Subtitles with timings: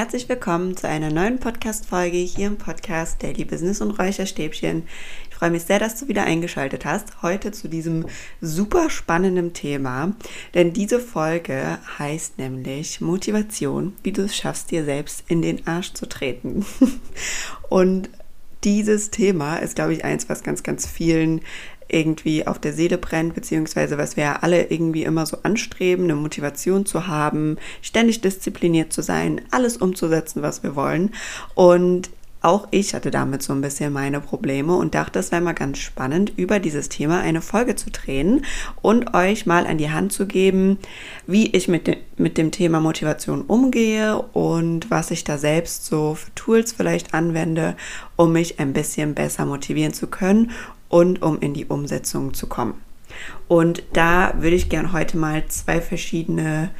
[0.00, 4.84] herzlich willkommen zu einer neuen Podcast-Folge hier im Podcast Daily Business und Räucherstäbchen.
[5.28, 7.20] Ich freue mich sehr, dass du wieder eingeschaltet hast.
[7.20, 8.06] Heute zu diesem
[8.40, 10.14] super spannenden Thema,
[10.54, 15.92] denn diese Folge heißt nämlich Motivation, wie du es schaffst, dir selbst in den Arsch
[15.92, 16.64] zu treten.
[17.68, 18.08] und
[18.64, 21.42] dieses Thema ist, glaube ich, eins, was ganz, ganz vielen
[21.92, 26.86] irgendwie auf der Seele brennt, beziehungsweise was wir alle irgendwie immer so anstreben, eine Motivation
[26.86, 31.12] zu haben, ständig diszipliniert zu sein, alles umzusetzen, was wir wollen.
[31.54, 32.10] Und
[32.42, 35.78] auch ich hatte damit so ein bisschen meine Probleme und dachte, es wäre mal ganz
[35.78, 38.44] spannend, über dieses Thema eine Folge zu drehen
[38.80, 40.78] und euch mal an die Hand zu geben,
[41.26, 46.14] wie ich mit, de mit dem Thema Motivation umgehe und was ich da selbst so
[46.14, 47.76] für Tools vielleicht anwende,
[48.16, 50.50] um mich ein bisschen besser motivieren zu können
[50.88, 52.74] und um in die Umsetzung zu kommen.
[53.48, 56.70] Und da würde ich gern heute mal zwei verschiedene,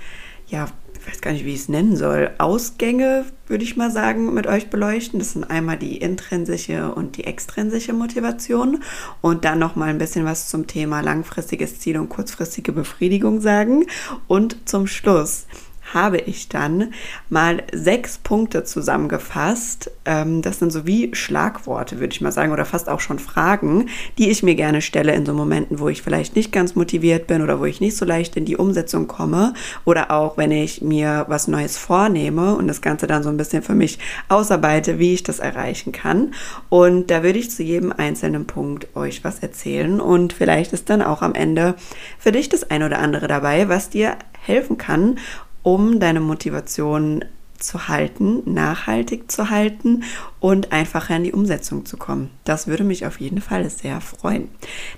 [0.47, 0.69] ja,
[1.11, 4.71] weiß gar nicht, wie ich es nennen soll, Ausgänge, würde ich mal sagen, mit euch
[4.71, 5.19] beleuchten.
[5.19, 8.83] Das sind einmal die intrinsische und die extrinsische Motivation
[9.21, 13.87] und dann noch mal ein bisschen was zum Thema langfristiges Ziel und kurzfristige Befriedigung sagen.
[14.29, 15.47] Und zum Schluss
[15.93, 16.93] habe ich dann
[17.29, 19.91] mal sechs Punkte zusammengefasst.
[20.05, 23.89] Ähm, das sind so wie Schlagworte, würde ich mal sagen, oder fast auch schon Fragen,
[24.19, 27.43] die ich mir gerne stelle in so Momenten, wo ich vielleicht nicht ganz motiviert bin
[27.43, 31.25] oder wo ich nicht so leicht in die Umsetzung komme oder auch wenn ich mir
[31.29, 35.23] was Neues vornehme und das Ganze dann so ein bisschen für mich ausarbeite, wie ich
[35.23, 36.35] das erreichen kann.
[36.69, 41.03] Und da würde ich zu jedem einzelnen Punkt euch was erzählen und vielleicht ist dann
[41.03, 41.75] auch am Ende
[42.19, 45.19] für dich das ein oder andere dabei, was dir helfen kann,
[45.63, 47.25] um deine Motivation
[47.59, 50.05] zu halten, nachhaltig zu halten
[50.41, 52.31] und einfacher in die Umsetzung zu kommen.
[52.45, 54.49] Das würde mich auf jeden Fall sehr freuen.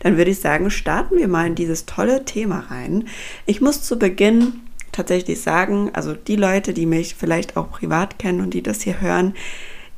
[0.01, 3.09] Dann würde ich sagen, starten wir mal in dieses tolle Thema rein.
[3.47, 4.61] Ich muss zu Beginn
[4.93, 9.01] tatsächlich sagen, also die Leute, die mich vielleicht auch privat kennen und die das hier
[9.01, 9.35] hören,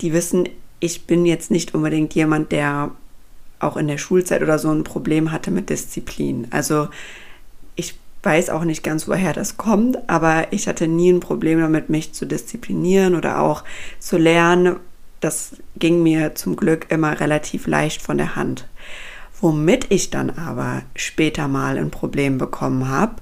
[0.00, 0.48] die wissen,
[0.80, 2.92] ich bin jetzt nicht unbedingt jemand, der
[3.58, 6.46] auch in der Schulzeit oder so ein Problem hatte mit Disziplin.
[6.50, 6.88] Also
[7.76, 7.94] ich
[8.24, 12.12] weiß auch nicht ganz, woher das kommt, aber ich hatte nie ein Problem damit, mich
[12.12, 13.64] zu disziplinieren oder auch
[13.98, 14.76] zu lernen.
[15.20, 18.68] Das ging mir zum Glück immer relativ leicht von der Hand.
[19.40, 23.16] Womit ich dann aber später mal ein Problem bekommen habe,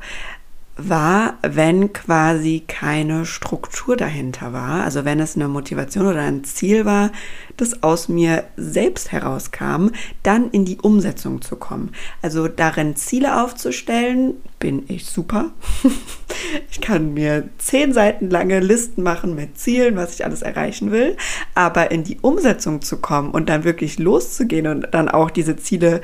[0.88, 6.84] war, wenn quasi keine Struktur dahinter war, also wenn es eine Motivation oder ein Ziel
[6.84, 7.10] war,
[7.56, 9.88] das aus mir selbst herauskam,
[10.22, 11.92] dann in die Umsetzung zu kommen.
[12.22, 15.50] Also darin Ziele aufzustellen, bin ich super.
[16.70, 21.16] ich kann mir zehn Seiten lange Listen machen mit Zielen, was ich alles erreichen will,
[21.54, 26.00] aber in die Umsetzung zu kommen und dann wirklich loszugehen und dann auch diese Ziele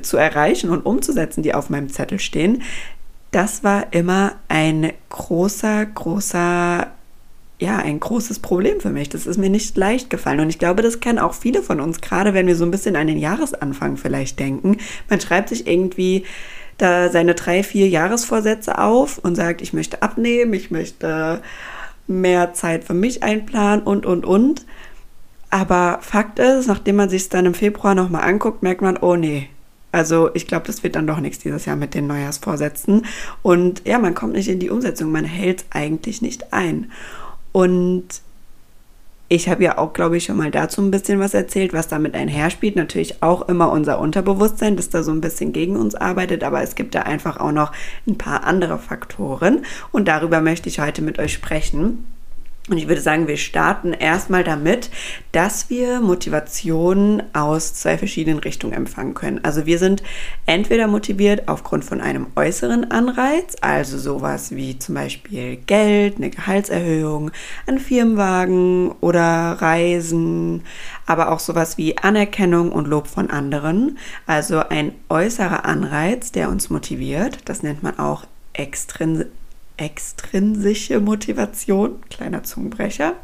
[0.00, 2.62] zu erreichen und umzusetzen, die auf meinem Zettel stehen,
[3.32, 6.86] das war immer ein großer, großer,
[7.58, 9.08] ja, ein großes Problem für mich.
[9.08, 10.40] Das ist mir nicht leicht gefallen.
[10.40, 12.94] Und ich glaube, das kennen auch viele von uns, gerade wenn wir so ein bisschen
[12.94, 14.76] an den Jahresanfang vielleicht denken.
[15.08, 16.24] Man schreibt sich irgendwie
[16.76, 21.40] da seine drei, vier Jahresvorsätze auf und sagt, ich möchte abnehmen, ich möchte
[22.06, 24.66] mehr Zeit für mich einplanen und, und, und.
[25.48, 29.16] Aber Fakt ist, nachdem man sich es dann im Februar nochmal anguckt, merkt man, oh
[29.16, 29.48] nee,
[29.92, 33.06] also ich glaube, das wird dann doch nichts dieses Jahr mit den Neujahrsvorsätzen.
[33.42, 36.90] Und ja, man kommt nicht in die Umsetzung, man hält es eigentlich nicht ein.
[37.52, 38.22] Und
[39.28, 42.14] ich habe ja auch, glaube ich, schon mal dazu ein bisschen was erzählt, was damit
[42.14, 42.76] einherspielt.
[42.76, 46.74] Natürlich auch immer unser Unterbewusstsein, das da so ein bisschen gegen uns arbeitet, aber es
[46.74, 47.72] gibt da einfach auch noch
[48.06, 49.64] ein paar andere Faktoren.
[49.90, 52.04] Und darüber möchte ich heute mit euch sprechen.
[52.68, 54.88] Und ich würde sagen, wir starten erstmal damit,
[55.32, 59.40] dass wir Motivation aus zwei verschiedenen Richtungen empfangen können.
[59.42, 60.04] Also wir sind
[60.46, 67.32] entweder motiviert aufgrund von einem äußeren Anreiz, also sowas wie zum Beispiel Geld, eine Gehaltserhöhung,
[67.66, 70.62] ein Firmenwagen oder Reisen,
[71.04, 73.98] aber auch sowas wie Anerkennung und Lob von anderen.
[74.26, 77.38] Also ein äußerer Anreiz, der uns motiviert.
[77.46, 79.26] Das nennt man auch extrinsisch
[79.82, 83.16] extrinsische Motivation, kleiner Zungenbrecher.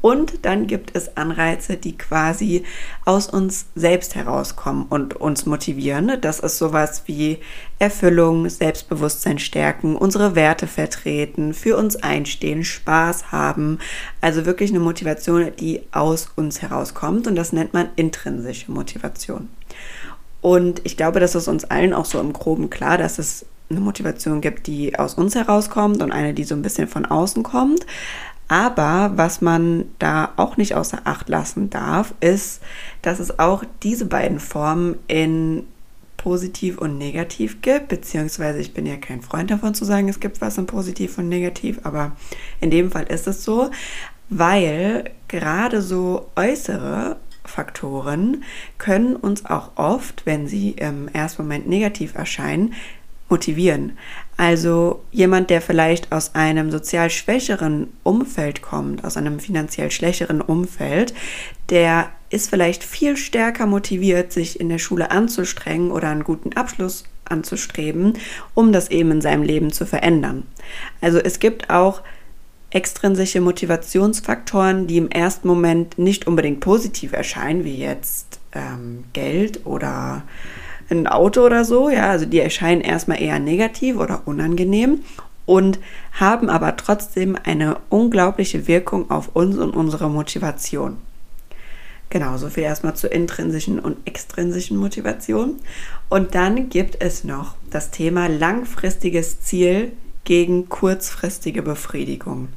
[0.00, 2.64] Und dann gibt es Anreize, die quasi
[3.04, 6.20] aus uns selbst herauskommen und uns motivieren.
[6.20, 7.38] Das ist sowas wie
[7.78, 13.78] Erfüllung, Selbstbewusstsein stärken, unsere Werte vertreten, für uns einstehen, Spaß haben.
[14.20, 17.28] Also wirklich eine Motivation, die aus uns herauskommt.
[17.28, 19.48] Und das nennt man intrinsische Motivation.
[20.40, 23.80] Und ich glaube, das ist uns allen auch so im groben klar, dass es eine
[23.80, 27.86] Motivation gibt, die aus uns herauskommt und eine, die so ein bisschen von außen kommt.
[28.48, 32.60] Aber was man da auch nicht außer Acht lassen darf, ist,
[33.00, 35.64] dass es auch diese beiden Formen in
[36.22, 40.40] positiv und negativ gibt, beziehungsweise ich bin ja kein Freund davon zu sagen, es gibt
[40.40, 42.12] was in positiv und negativ, aber
[42.60, 43.70] in dem Fall ist es so,
[44.28, 48.44] weil gerade so äußere Faktoren
[48.78, 52.74] können uns auch oft, wenn sie im ersten Moment negativ erscheinen,
[53.32, 53.92] motivieren.
[54.36, 61.14] Also jemand, der vielleicht aus einem sozial schwächeren Umfeld kommt, aus einem finanziell schlechteren Umfeld,
[61.70, 67.04] der ist vielleicht viel stärker motiviert, sich in der Schule anzustrengen oder einen guten Abschluss
[67.24, 68.18] anzustreben,
[68.52, 70.42] um das eben in seinem Leben zu verändern.
[71.00, 72.02] Also es gibt auch
[72.68, 80.22] extrinsische Motivationsfaktoren, die im ersten Moment nicht unbedingt positiv erscheinen, wie jetzt ähm, Geld oder
[81.00, 85.00] ein Auto oder so, ja, also die erscheinen erstmal eher negativ oder unangenehm
[85.46, 85.78] und
[86.12, 90.98] haben aber trotzdem eine unglaubliche Wirkung auf uns und unsere Motivation.
[92.10, 95.56] Genau, so viel erstmal zur intrinsischen und extrinsischen Motivation.
[96.10, 99.92] Und dann gibt es noch das Thema langfristiges Ziel
[100.24, 102.48] gegen kurzfristige Befriedigung.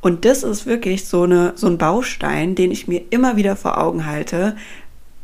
[0.00, 3.80] Und das ist wirklich so, eine, so ein Baustein, den ich mir immer wieder vor
[3.80, 4.56] Augen halte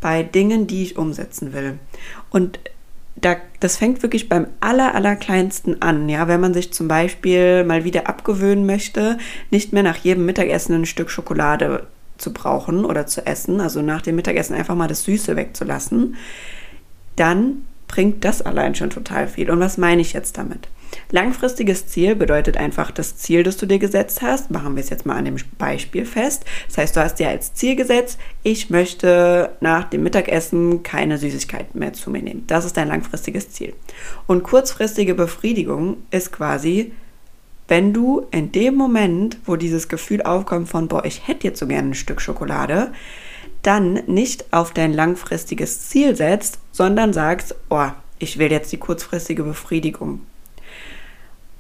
[0.03, 1.79] bei Dingen, die ich umsetzen will.
[2.29, 2.59] Und
[3.17, 6.09] da, das fängt wirklich beim aller, aller kleinsten an.
[6.09, 9.17] Ja, wenn man sich zum Beispiel mal wieder abgewöhnen möchte,
[9.51, 11.87] nicht mehr nach jedem Mittagessen ein Stück Schokolade
[12.19, 16.17] zu brauchen oder zu essen, also nach dem Mittagessen einfach mal das Süße wegzulassen,
[17.17, 19.51] dann bringt das allein schon total viel.
[19.51, 20.69] Und was meine ich jetzt damit?
[21.11, 24.51] Langfristiges Ziel bedeutet einfach das Ziel, das du dir gesetzt hast.
[24.51, 26.45] Machen wir es jetzt mal an dem Beispiel fest.
[26.69, 31.79] Das heißt, du hast dir als Ziel gesetzt, ich möchte nach dem Mittagessen keine Süßigkeiten
[31.79, 32.45] mehr zu mir nehmen.
[32.47, 33.75] Das ist dein langfristiges Ziel.
[34.27, 36.93] Und kurzfristige Befriedigung ist quasi,
[37.69, 41.67] wenn du in dem Moment, wo dieses Gefühl aufkommt von, boah, ich hätte jetzt so
[41.67, 42.93] gerne ein Stück Schokolade,
[43.63, 49.45] dann nicht auf dein langfristiges Ziel setzt, sondern sagst, oh, ich will jetzt die kurzfristige
[49.45, 50.27] Befriedigung.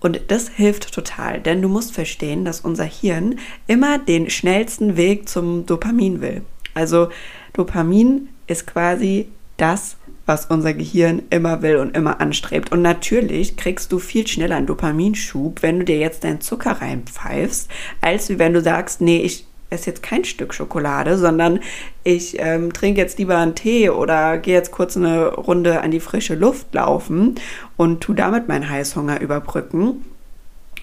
[0.03, 3.39] Und das hilft total, denn du musst verstehen, dass unser Hirn
[3.69, 6.43] immer den schnellsten Weg zum Dopamin will.
[6.75, 7.09] Also
[7.53, 9.97] Dopamin ist quasi das,
[10.27, 12.73] was unser Gehirn immer will und immer anstrebt.
[12.73, 17.71] Und natürlich kriegst du viel schneller einen Dopaminschub, wenn du dir jetzt deinen Zucker reinpfeifst,
[18.01, 21.61] als wenn du sagst, nee, ich esse jetzt kein Stück Schokolade, sondern
[22.05, 26.01] ich ähm, trinke jetzt lieber einen Tee oder gehe jetzt kurz eine Runde an die
[26.01, 27.37] frische Luft laufen
[27.77, 30.05] und tu damit meinen Heißhunger überbrücken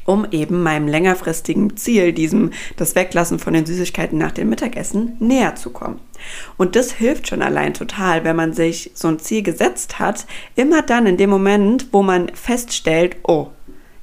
[0.10, 5.56] um eben meinem längerfristigen Ziel, diesem das Weglassen von den Süßigkeiten nach dem Mittagessen, näher
[5.56, 6.00] zu kommen.
[6.58, 10.26] Und das hilft schon allein total, wenn man sich so ein Ziel gesetzt hat,
[10.56, 13.50] immer dann in dem Moment, wo man feststellt, oh,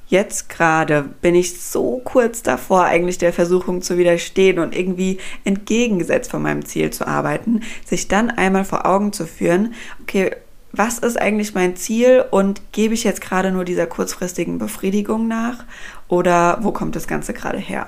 [0.07, 6.31] jetzt gerade bin ich so kurz davor, eigentlich der Versuchung zu widerstehen und irgendwie entgegengesetzt
[6.31, 10.31] von meinem Ziel zu arbeiten, sich dann einmal vor Augen zu führen, okay,
[10.71, 15.65] was ist eigentlich mein Ziel und gebe ich jetzt gerade nur dieser kurzfristigen Befriedigung nach
[16.07, 17.87] oder wo kommt das Ganze gerade her?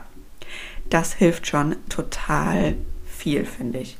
[0.89, 2.75] Das hilft schon total
[3.05, 3.97] viel, finde ich.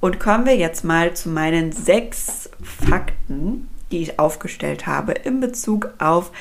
[0.00, 5.90] Und kommen wir jetzt mal zu meinen sechs Fakten, die ich aufgestellt habe in Bezug
[5.98, 6.32] auf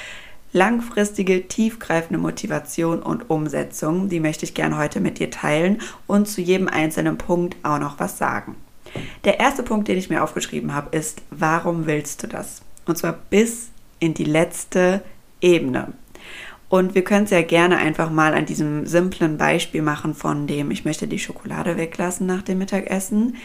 [0.58, 4.10] langfristige, tiefgreifende Motivation und Umsetzung.
[4.10, 8.00] Die möchte ich gerne heute mit dir teilen und zu jedem einzelnen Punkt auch noch
[8.00, 8.56] was sagen.
[9.24, 12.62] Der erste Punkt, den ich mir aufgeschrieben habe, ist, warum willst du das?
[12.86, 15.02] Und zwar bis in die letzte
[15.42, 15.94] Ebene.
[16.70, 20.72] Und wir können es ja gerne einfach mal an diesem simplen Beispiel machen von dem,
[20.72, 23.38] ich möchte die Schokolade weglassen nach dem Mittagessen.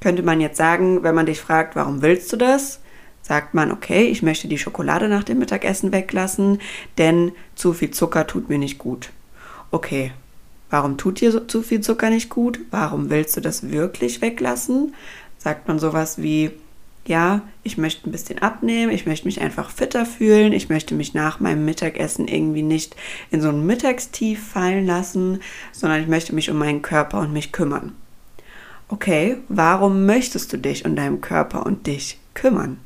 [0.00, 2.80] Könnte man jetzt sagen, wenn man dich fragt, warum willst du das?
[3.26, 6.60] Sagt man, okay, ich möchte die Schokolade nach dem Mittagessen weglassen,
[6.98, 9.10] denn zu viel Zucker tut mir nicht gut.
[9.70, 10.12] Okay,
[10.68, 12.60] warum tut dir so, zu viel Zucker nicht gut?
[12.70, 14.94] Warum willst du das wirklich weglassen?
[15.38, 16.50] Sagt man sowas wie,
[17.06, 21.14] ja, ich möchte ein bisschen abnehmen, ich möchte mich einfach fitter fühlen, ich möchte mich
[21.14, 22.94] nach meinem Mittagessen irgendwie nicht
[23.30, 25.40] in so ein Mittagstief fallen lassen,
[25.72, 27.92] sondern ich möchte mich um meinen Körper und mich kümmern.
[28.88, 32.83] Okay, warum möchtest du dich um deinen Körper und dich kümmern?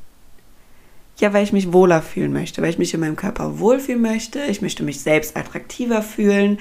[1.19, 4.39] Ja, weil ich mich wohler fühlen möchte, weil ich mich in meinem Körper wohlfühlen möchte,
[4.45, 6.59] ich möchte mich selbst attraktiver fühlen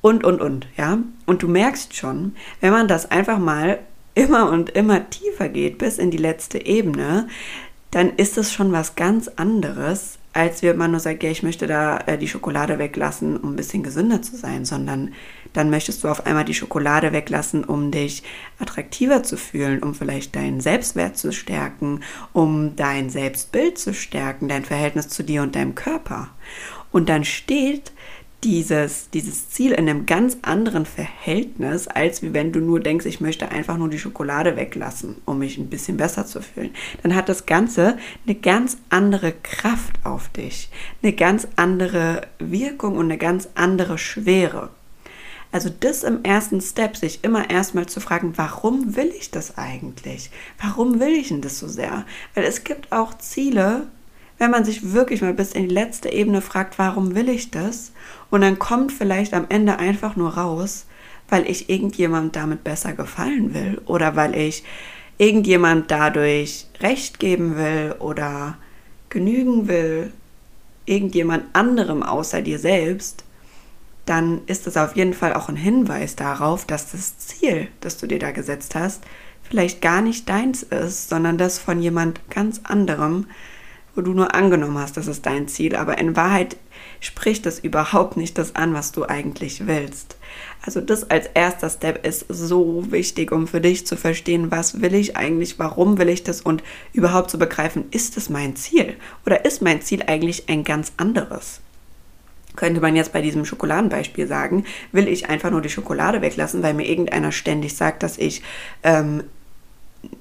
[0.00, 0.98] und, und, und, ja.
[1.24, 3.78] Und du merkst schon, wenn man das einfach mal
[4.14, 7.28] immer und immer tiefer geht bis in die letzte Ebene,
[7.90, 11.66] dann ist es schon was ganz anderes, als wenn man nur sagt, ja, ich möchte
[11.66, 15.14] da äh, die Schokolade weglassen, um ein bisschen gesünder zu sein, sondern
[15.56, 18.22] dann möchtest du auf einmal die Schokolade weglassen, um dich
[18.58, 22.00] attraktiver zu fühlen, um vielleicht deinen Selbstwert zu stärken,
[22.32, 26.28] um dein Selbstbild zu stärken, dein Verhältnis zu dir und deinem Körper.
[26.92, 27.92] Und dann steht
[28.44, 33.20] dieses, dieses Ziel in einem ganz anderen Verhältnis, als wie wenn du nur denkst, ich
[33.20, 36.70] möchte einfach nur die Schokolade weglassen, um mich ein bisschen besser zu fühlen.
[37.02, 40.68] Dann hat das Ganze eine ganz andere Kraft auf dich,
[41.02, 44.70] eine ganz andere Wirkung und eine ganz andere Schwere.
[45.52, 50.30] Also das im ersten Step, sich immer erstmal zu fragen, warum will ich das eigentlich?
[50.60, 52.04] Warum will ich denn das so sehr?
[52.34, 53.86] Weil es gibt auch Ziele,
[54.38, 57.92] wenn man sich wirklich mal bis in die letzte Ebene fragt, warum will ich das?
[58.30, 60.86] Und dann kommt vielleicht am Ende einfach nur raus,
[61.28, 64.62] weil ich irgendjemand damit besser gefallen will oder weil ich
[65.18, 68.58] irgendjemand dadurch recht geben will oder
[69.08, 70.12] genügen will,
[70.84, 73.24] irgendjemand anderem außer dir selbst,
[74.06, 78.06] dann ist es auf jeden Fall auch ein Hinweis darauf, dass das Ziel, das du
[78.06, 79.02] dir da gesetzt hast,
[79.42, 83.26] vielleicht gar nicht deins ist, sondern das von jemand ganz anderem,
[83.94, 86.56] wo du nur angenommen hast, das ist dein Ziel, aber in Wahrheit
[87.00, 90.16] spricht das überhaupt nicht das an, was du eigentlich willst.
[90.62, 94.94] Also das als erster Step ist so wichtig, um für dich zu verstehen, was will
[94.94, 99.44] ich eigentlich, warum will ich das und überhaupt zu begreifen, ist es mein Ziel oder
[99.44, 101.60] ist mein Ziel eigentlich ein ganz anderes?
[102.56, 106.74] Könnte man jetzt bei diesem Schokoladenbeispiel sagen, will ich einfach nur die Schokolade weglassen, weil
[106.74, 108.42] mir irgendeiner ständig sagt, dass ich
[108.82, 109.22] ähm,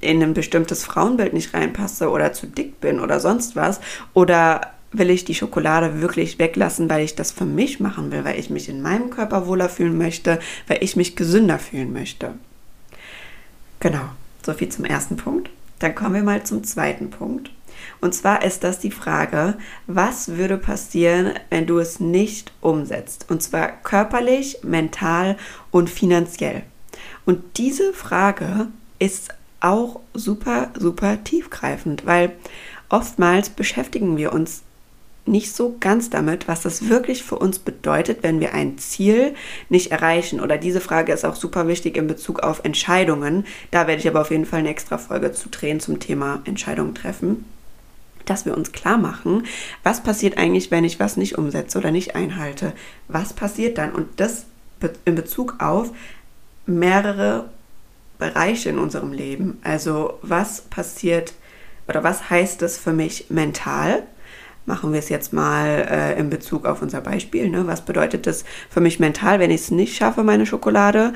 [0.01, 3.79] in ein bestimmtes Frauenbild nicht reinpasse oder zu dick bin oder sonst was?
[4.13, 8.39] Oder will ich die Schokolade wirklich weglassen, weil ich das für mich machen will, weil
[8.39, 12.33] ich mich in meinem Körper wohler fühlen möchte, weil ich mich gesünder fühlen möchte?
[13.79, 14.05] Genau,
[14.43, 15.49] so viel zum ersten Punkt.
[15.79, 17.51] Dann kommen wir mal zum zweiten Punkt.
[18.01, 23.25] Und zwar ist das die Frage, was würde passieren, wenn du es nicht umsetzt?
[23.29, 25.37] Und zwar körperlich, mental
[25.71, 26.63] und finanziell.
[27.25, 28.67] Und diese Frage
[28.99, 29.29] ist
[29.59, 32.33] auch super, super tiefgreifend, weil
[32.89, 34.61] oftmals beschäftigen wir uns
[35.27, 39.33] nicht so ganz damit, was das wirklich für uns bedeutet, wenn wir ein Ziel
[39.69, 40.39] nicht erreichen.
[40.39, 43.45] Oder diese Frage ist auch super wichtig in Bezug auf Entscheidungen.
[43.71, 46.93] Da werde ich aber auf jeden Fall eine extra Folge zu drehen zum Thema Entscheidungen
[46.93, 47.45] treffen.
[48.25, 49.43] Dass wir uns klar machen,
[49.83, 52.73] was passiert eigentlich, wenn ich was nicht umsetze oder nicht einhalte.
[53.07, 53.93] Was passiert dann?
[53.93, 54.45] Und das
[55.05, 55.91] in Bezug auf
[56.65, 57.49] mehrere
[58.17, 59.59] Bereiche in unserem Leben.
[59.63, 61.33] Also was passiert
[61.87, 64.03] oder was heißt es für mich mental?
[64.65, 67.49] Machen wir es jetzt mal äh, in Bezug auf unser Beispiel.
[67.49, 67.67] Ne?
[67.67, 71.13] Was bedeutet das für mich mental, wenn ich es nicht schaffe, meine Schokolade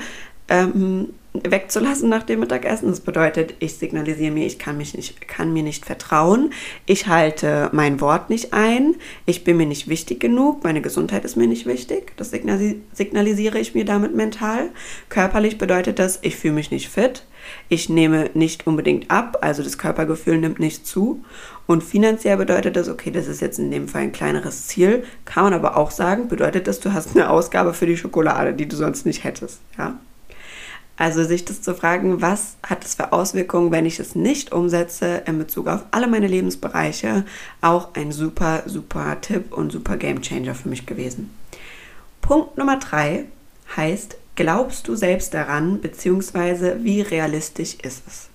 [0.48, 2.88] ähm, wegzulassen nach dem Mittagessen.
[2.88, 6.52] Das bedeutet, ich signalisiere mir, ich kann, mich nicht, kann mir nicht vertrauen,
[6.86, 8.96] ich halte mein Wort nicht ein,
[9.26, 12.12] ich bin mir nicht wichtig genug, meine Gesundheit ist mir nicht wichtig.
[12.16, 14.70] Das signalisiere ich mir damit mental.
[15.08, 17.24] Körperlich bedeutet das, ich fühle mich nicht fit,
[17.68, 21.24] ich nehme nicht unbedingt ab, also das Körpergefühl nimmt nicht zu.
[21.66, 25.44] Und finanziell bedeutet das, okay, das ist jetzt in dem Fall ein kleineres Ziel, kann
[25.44, 28.74] man aber auch sagen, bedeutet das, du hast eine Ausgabe für die Schokolade, die du
[28.74, 29.60] sonst nicht hättest.
[29.78, 29.96] Ja?
[31.00, 35.22] Also sich das zu fragen, was hat es für Auswirkungen, wenn ich es nicht umsetze
[35.24, 37.24] in Bezug auf alle meine Lebensbereiche,
[37.62, 41.30] auch ein super, super Tipp und super Game Changer für mich gewesen.
[42.20, 43.24] Punkt Nummer drei
[43.74, 48.29] heißt, glaubst du selbst daran, beziehungsweise wie realistisch ist es?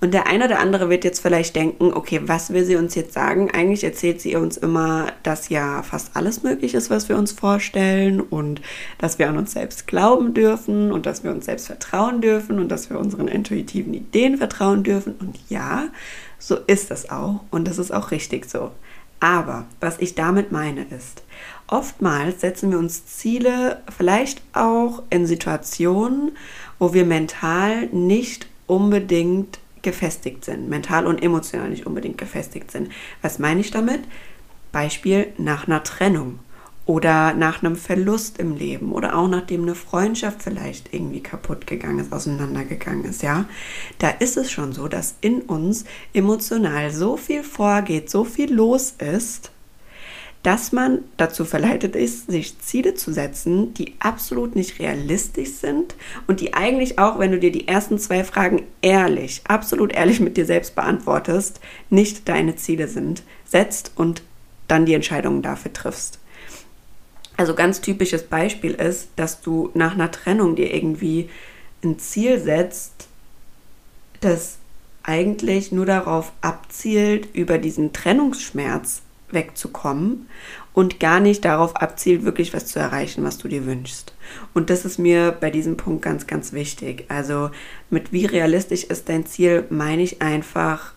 [0.00, 3.12] Und der eine oder andere wird jetzt vielleicht denken, okay, was will sie uns jetzt
[3.12, 3.50] sagen?
[3.50, 8.20] Eigentlich erzählt sie uns immer, dass ja fast alles möglich ist, was wir uns vorstellen
[8.20, 8.60] und
[8.98, 12.68] dass wir an uns selbst glauben dürfen und dass wir uns selbst vertrauen dürfen und
[12.68, 15.14] dass wir unseren intuitiven Ideen vertrauen dürfen.
[15.18, 15.88] Und ja,
[16.38, 18.70] so ist es auch und das ist auch richtig so.
[19.20, 21.24] Aber was ich damit meine ist,
[21.66, 26.36] oftmals setzen wir uns Ziele vielleicht auch in Situationen,
[26.78, 32.90] wo wir mental nicht unbedingt gefestigt sind, mental und emotional nicht unbedingt gefestigt sind.
[33.22, 34.00] Was meine ich damit?
[34.72, 36.40] Beispiel nach einer Trennung
[36.88, 41.98] oder nach einem Verlust im Leben oder auch nachdem eine Freundschaft vielleicht irgendwie kaputt gegangen
[41.98, 43.44] ist, auseinandergegangen ist, ja.
[43.98, 48.94] Da ist es schon so, dass in uns emotional so viel vorgeht, so viel los
[48.98, 49.50] ist,
[50.42, 55.94] dass man dazu verleitet ist, sich Ziele zu setzen, die absolut nicht realistisch sind
[56.26, 60.36] und die eigentlich auch, wenn du dir die ersten zwei Fragen ehrlich, absolut ehrlich mit
[60.36, 64.22] dir selbst beantwortest, nicht deine Ziele sind, setzt und
[64.68, 66.18] dann die Entscheidungen dafür triffst.
[67.36, 71.28] Also ganz typisches Beispiel ist, dass du nach einer Trennung dir irgendwie
[71.82, 73.08] ein Ziel setzt,
[74.20, 74.58] das
[75.02, 80.28] eigentlich nur darauf abzielt, über diesen Trennungsschmerz wegzukommen
[80.72, 84.14] und gar nicht darauf abzielt, wirklich was zu erreichen, was du dir wünschst.
[84.54, 87.04] Und das ist mir bei diesem Punkt ganz, ganz wichtig.
[87.08, 87.50] Also
[87.90, 90.92] mit wie realistisch ist dein Ziel, meine ich einfach,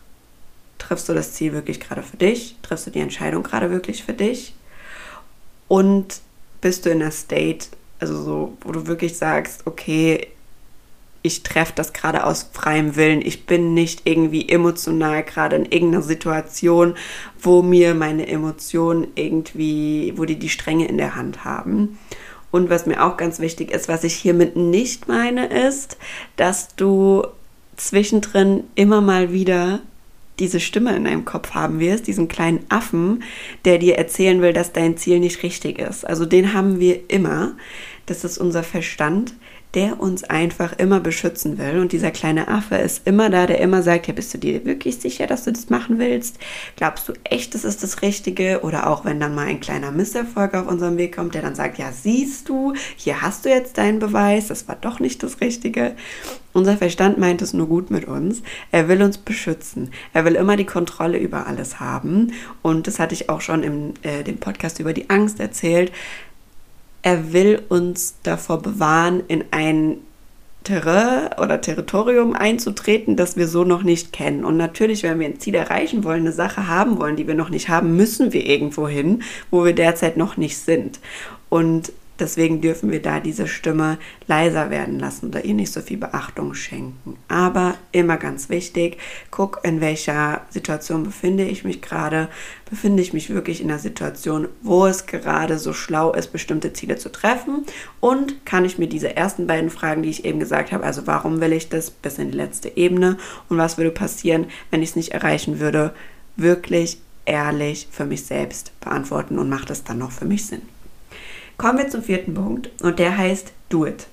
[0.77, 2.57] triffst du das Ziel wirklich gerade für dich?
[2.61, 4.53] Triffst du die Entscheidung gerade wirklich für dich?
[5.67, 6.21] Und
[6.59, 7.67] bist du in einer State,
[7.99, 10.27] also so, wo du wirklich sagst, okay,
[11.23, 13.21] ich treffe das gerade aus freiem Willen.
[13.21, 16.95] Ich bin nicht irgendwie emotional gerade in irgendeiner Situation,
[17.39, 21.99] wo mir meine Emotionen irgendwie, wo die die Stränge in der Hand haben.
[22.49, 25.97] Und was mir auch ganz wichtig ist, was ich hiermit nicht meine, ist,
[26.35, 27.25] dass du
[27.77, 29.79] zwischendrin immer mal wieder
[30.39, 33.23] diese Stimme in deinem Kopf haben wirst, diesen kleinen Affen,
[33.63, 36.05] der dir erzählen will, dass dein Ziel nicht richtig ist.
[36.05, 37.53] Also den haben wir immer.
[38.07, 39.35] Das ist unser Verstand,
[39.73, 41.79] der uns einfach immer beschützen will.
[41.79, 44.97] Und dieser kleine Affe ist immer da, der immer sagt, ja, bist du dir wirklich
[44.97, 46.37] sicher, dass du das machen willst?
[46.75, 48.61] Glaubst du echt, das ist das Richtige?
[48.63, 51.77] Oder auch wenn dann mal ein kleiner Misserfolg auf unserem Weg kommt, der dann sagt,
[51.77, 55.95] ja, siehst du, hier hast du jetzt deinen Beweis, das war doch nicht das Richtige.
[56.53, 58.41] Unser Verstand meint es nur gut mit uns.
[58.71, 59.91] Er will uns beschützen.
[60.11, 62.33] Er will immer die Kontrolle über alles haben.
[62.61, 65.93] Und das hatte ich auch schon im äh, dem Podcast über die Angst erzählt
[67.01, 69.97] er will uns davor bewahren, in ein
[70.63, 74.45] Terrain oder Territorium einzutreten, das wir so noch nicht kennen.
[74.45, 77.49] Und natürlich, wenn wir ein Ziel erreichen wollen, eine Sache haben wollen, die wir noch
[77.49, 80.99] nicht haben, müssen wir irgendwo hin, wo wir derzeit noch nicht sind.
[81.49, 81.91] Und
[82.21, 83.97] Deswegen dürfen wir da diese Stimme
[84.27, 87.17] leiser werden lassen oder ihr nicht so viel Beachtung schenken.
[87.27, 88.99] Aber immer ganz wichtig,
[89.31, 92.29] guck, in welcher Situation befinde ich mich gerade.
[92.69, 96.97] Befinde ich mich wirklich in einer Situation, wo es gerade so schlau ist, bestimmte Ziele
[96.97, 97.65] zu treffen?
[97.99, 101.41] Und kann ich mir diese ersten beiden Fragen, die ich eben gesagt habe, also warum
[101.41, 103.17] will ich das, bis in die letzte Ebene
[103.49, 105.95] und was würde passieren, wenn ich es nicht erreichen würde,
[106.35, 110.61] wirklich ehrlich für mich selbst beantworten und macht es dann noch für mich Sinn?
[111.61, 114.07] Kommen wir zum vierten Punkt und der heißt Do it.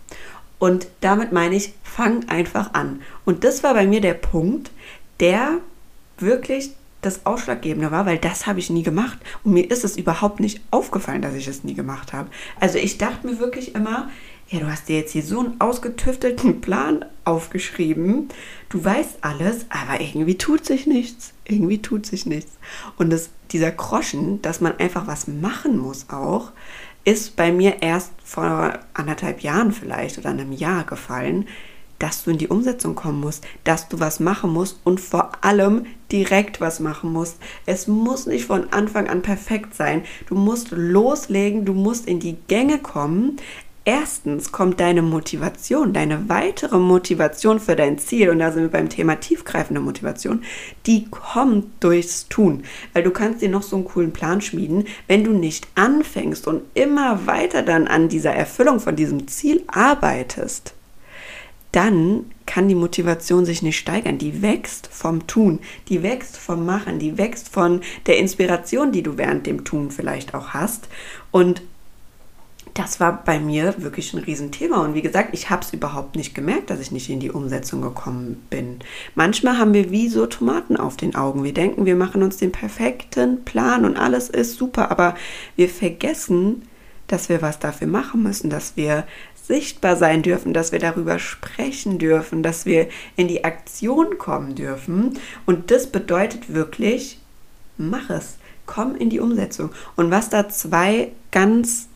[0.59, 3.01] Und damit meine ich, fang einfach an.
[3.25, 4.71] Und das war bei mir der Punkt,
[5.19, 5.53] der
[6.19, 9.17] wirklich das Ausschlaggebende war, weil das habe ich nie gemacht.
[9.45, 12.29] Und mir ist es überhaupt nicht aufgefallen, dass ich es nie gemacht habe.
[12.61, 14.11] Also ich dachte mir wirklich immer,
[14.51, 18.29] ja, du hast dir jetzt hier so einen ausgetüftelten Plan aufgeschrieben.
[18.69, 21.33] Du weißt alles, aber irgendwie tut sich nichts.
[21.47, 22.53] Irgendwie tut sich nichts.
[22.99, 26.53] Und das, dieser Groschen, dass man einfach was machen muss auch,
[27.09, 31.49] ist bei mir erst vor anderthalb Jahren vielleicht oder einem Jahr gefallen,
[31.99, 35.87] dass du in die Umsetzung kommen musst, dass du was machen musst und vor allem
[36.13, 37.39] direkt was machen musst.
[37.65, 40.03] Es muss nicht von Anfang an perfekt sein.
[40.27, 43.39] Du musst loslegen, du musst in die Gänge kommen.
[43.89, 48.91] Erstens kommt deine Motivation, deine weitere Motivation für dein Ziel, und da sind wir beim
[48.91, 50.43] Thema tiefgreifende Motivation,
[50.85, 52.65] die kommt durchs Tun.
[52.93, 56.65] Weil du kannst dir noch so einen coolen Plan schmieden, wenn du nicht anfängst und
[56.75, 60.75] immer weiter dann an dieser Erfüllung von diesem Ziel arbeitest,
[61.73, 64.19] dann kann die Motivation sich nicht steigern.
[64.19, 69.17] Die wächst vom Tun, die wächst vom Machen, die wächst von der Inspiration, die du
[69.17, 70.89] während dem Tun vielleicht auch hast.
[71.31, 71.63] Und
[72.79, 74.79] das war bei mir wirklich ein Riesenthema.
[74.85, 77.83] Und wie gesagt, ich habe es überhaupt nicht gemerkt, dass ich nicht in die Umsetzung
[77.83, 78.79] gekommen bin.
[79.17, 81.43] Manchmal haben wir wie so Tomaten auf den Augen.
[81.43, 85.17] Wir denken, wir machen uns den perfekten Plan und alles ist super, aber
[85.57, 86.63] wir vergessen,
[87.09, 91.99] dass wir was dafür machen müssen, dass wir sichtbar sein dürfen, dass wir darüber sprechen
[91.99, 95.19] dürfen, dass wir in die Aktion kommen dürfen.
[95.47, 97.19] Und das bedeutet wirklich,
[97.77, 98.37] mach es,
[98.67, 99.71] komm in die Umsetzung.
[99.97, 101.88] Und was da zwei ganz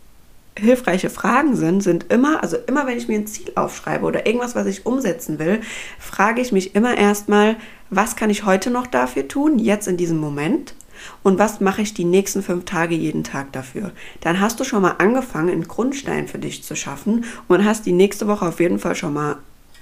[0.59, 4.55] hilfreiche Fragen sind, sind immer, also immer wenn ich mir ein Ziel aufschreibe oder irgendwas,
[4.55, 5.61] was ich umsetzen will,
[5.99, 7.57] frage ich mich immer erstmal,
[7.91, 10.75] was kann ich heute noch dafür tun, jetzt in diesem Moment?
[11.23, 13.93] Und was mache ich die nächsten fünf Tage jeden Tag dafür?
[14.21, 17.93] Dann hast du schon mal angefangen, einen Grundstein für dich zu schaffen und hast die
[17.93, 19.37] nächste Woche auf jeden Fall schon mal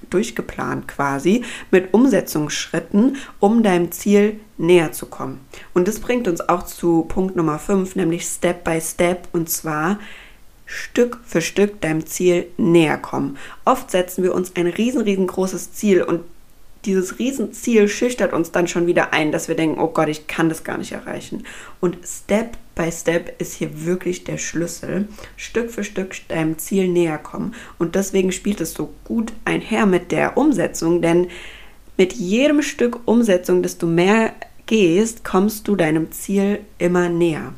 [0.09, 5.41] durchgeplant quasi mit Umsetzungsschritten, um deinem Ziel näher zu kommen.
[5.73, 9.99] Und das bringt uns auch zu Punkt Nummer 5, nämlich Step by Step und zwar
[10.71, 13.37] Stück für Stück deinem Ziel näher kommen.
[13.65, 16.21] Oft setzen wir uns ein riesen, riesengroßes Ziel und
[16.85, 20.49] dieses Riesenziel schüchtert uns dann schon wieder ein, dass wir denken, oh Gott, ich kann
[20.49, 21.43] das gar nicht erreichen.
[21.79, 25.07] Und Step by Step ist hier wirklich der Schlüssel.
[25.35, 27.53] Stück für Stück deinem Ziel näher kommen.
[27.77, 31.27] Und deswegen spielt es so gut einher mit der Umsetzung, denn
[31.97, 34.33] mit jedem Stück Umsetzung, desto mehr
[34.65, 37.53] gehst, kommst du deinem Ziel immer näher.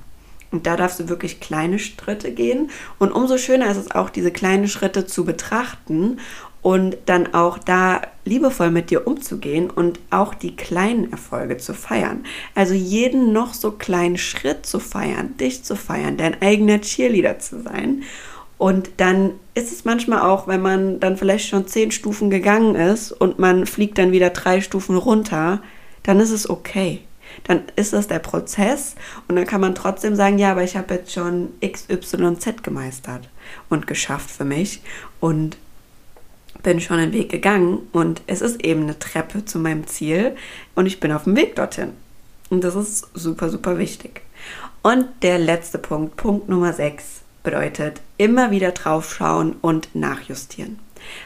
[0.53, 2.69] Und da darfst du wirklich kleine Schritte gehen.
[2.99, 6.19] Und umso schöner ist es auch, diese kleinen Schritte zu betrachten
[6.61, 12.23] und dann auch da liebevoll mit dir umzugehen und auch die kleinen Erfolge zu feiern.
[12.53, 17.63] Also jeden noch so kleinen Schritt zu feiern, dich zu feiern, dein eigener Cheerleader zu
[17.63, 18.03] sein.
[18.59, 23.11] Und dann ist es manchmal auch, wenn man dann vielleicht schon zehn Stufen gegangen ist
[23.11, 25.63] und man fliegt dann wieder drei Stufen runter,
[26.03, 27.01] dann ist es okay
[27.45, 28.95] Dann ist das der Prozess
[29.27, 33.29] und dann kann man trotzdem sagen, ja, aber ich habe jetzt schon XYZ gemeistert
[33.69, 34.81] und geschafft für mich
[35.19, 35.57] und
[36.61, 40.35] bin schon einen Weg gegangen und es ist eben eine Treppe zu meinem Ziel
[40.75, 41.93] und ich bin auf dem Weg dorthin.
[42.49, 44.21] Und das ist super, super wichtig.
[44.81, 50.79] Und der letzte Punkt, Punkt Nummer 6, bedeutet immer wieder draufschauen und nachjustieren.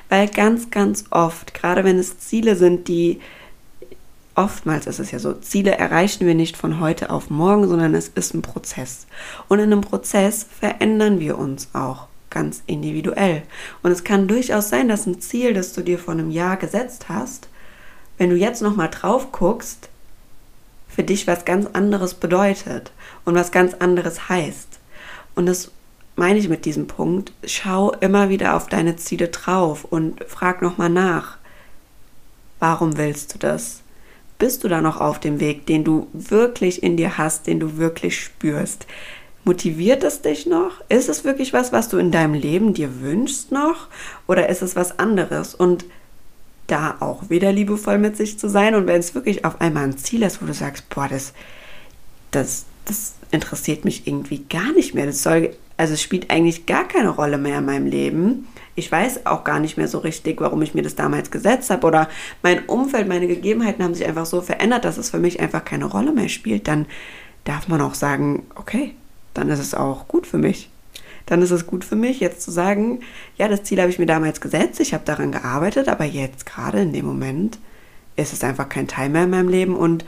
[0.10, 3.20] Weil ganz, ganz oft, gerade wenn es Ziele sind, die
[4.38, 8.08] oftmals ist es ja so, Ziele erreichen wir nicht von heute auf morgen, sondern es
[8.10, 9.08] ist ein Prozess.
[9.48, 13.44] Und in einem Prozess verändern wir uns auch ganz individuell.
[13.84, 17.10] Und es kann durchaus sein, dass ein Ziel, das du dir vor einem Jahr gesetzt
[17.10, 17.50] hast,
[18.18, 19.90] wenn du jetzt nochmal drauf guckst,
[20.88, 22.92] für dich was ganz anderes bedeutet
[23.26, 24.80] und was ganz anderes heißt.
[25.36, 25.72] Und das
[26.16, 27.32] meine ich mit diesem Punkt.
[27.44, 31.38] Schau immer wieder auf deine Ziele drauf und frag nochmal nach.
[32.60, 33.84] Warum willst du das?
[34.40, 37.78] Bist du da noch auf dem Weg, den du wirklich in dir hast, den du
[37.78, 38.86] wirklich spürst?
[39.44, 40.82] Motiviert es dich noch?
[40.90, 43.88] Ist es wirklich was, was du in deinem Leben dir wünschst noch?
[44.28, 45.56] Oder ist es was anderes?
[45.56, 45.86] Und
[46.68, 49.98] da auch wieder liebevoll mit sich zu sein und wenn es wirklich auf einmal ein
[49.98, 51.34] Ziel ist, wo du sagst, boah, das,
[52.32, 55.06] das, das interessiert mich irgendwie gar nicht mehr.
[55.06, 58.48] Das soll, also es spielt eigentlich gar keine Rolle mehr in meinem Leben.
[58.76, 61.86] Ich weiß auch gar nicht mehr so richtig, warum ich mir das damals gesetzt habe.
[61.88, 62.10] Oder
[62.42, 65.86] mein Umfeld, meine Gegebenheiten haben sich einfach so verändert, dass es für mich einfach keine
[65.86, 66.68] Rolle mehr spielt.
[66.68, 66.88] Dann
[67.44, 68.94] darf man auch sagen, okay,
[69.34, 70.70] dann ist es auch gut für mich.
[71.28, 73.02] Dann ist es gut für mich, jetzt zu sagen,
[73.38, 76.80] ja, das Ziel habe ich mir damals gesetzt, ich habe daran gearbeitet, aber jetzt gerade
[76.80, 77.60] in dem Moment
[78.16, 80.06] ist es einfach kein Teil mehr in meinem Leben und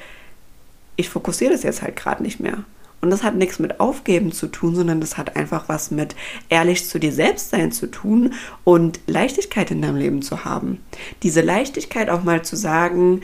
[0.95, 2.63] ich fokussiere das jetzt halt gerade nicht mehr.
[3.01, 6.15] Und das hat nichts mit Aufgeben zu tun, sondern das hat einfach was mit
[6.49, 8.33] ehrlich zu dir selbst sein zu tun
[8.63, 10.83] und Leichtigkeit in deinem Leben zu haben.
[11.23, 13.21] Diese Leichtigkeit auch mal zu sagen,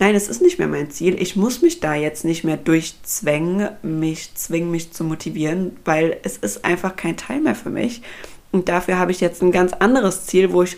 [0.00, 1.20] nein, es ist nicht mehr mein Ziel.
[1.20, 6.36] Ich muss mich da jetzt nicht mehr durchzwängen, mich zwingen, mich zu motivieren, weil es
[6.36, 8.02] ist einfach kein Teil mehr für mich.
[8.50, 10.76] Und dafür habe ich jetzt ein ganz anderes Ziel, wo ich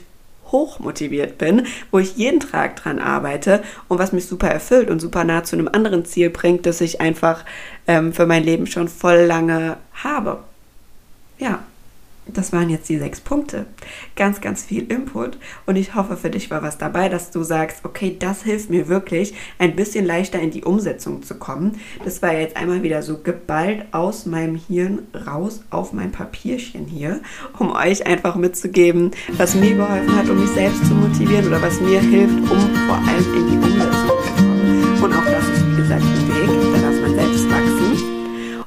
[0.53, 5.01] hoch motiviert bin, wo ich jeden Tag dran arbeite und was mich super erfüllt und
[5.01, 7.45] super nah zu einem anderen Ziel bringt, das ich einfach
[7.87, 10.41] ähm, für mein Leben schon voll lange habe.
[11.39, 11.61] Ja,
[12.33, 13.67] das waren jetzt die sechs Punkte.
[14.15, 17.85] Ganz, ganz viel Input und ich hoffe, für dich war was dabei, dass du sagst,
[17.85, 21.79] okay, das hilft mir wirklich, ein bisschen leichter in die Umsetzung zu kommen.
[22.05, 27.21] Das war jetzt einmal wieder so geballt aus meinem Hirn raus auf mein Papierchen hier,
[27.59, 31.81] um euch einfach mitzugeben, was mir geholfen hat, um mich selbst zu motivieren oder was
[31.81, 35.03] mir hilft, um vor allem in die Umsetzung zu kommen.
[35.03, 36.66] Und auch das ist, wie gesagt, ein Weg,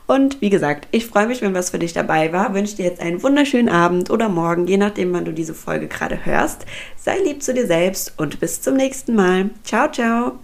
[0.09, 2.55] Und wie gesagt, ich freue mich, wenn was für dich dabei war.
[2.55, 6.25] Wünsche dir jetzt einen wunderschönen Abend oder Morgen, je nachdem, wann du diese Folge gerade
[6.25, 6.65] hörst.
[6.97, 9.51] Sei lieb zu dir selbst und bis zum nächsten Mal.
[9.63, 10.39] Ciao, ciao.